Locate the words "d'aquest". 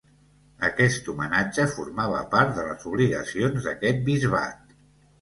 3.71-4.05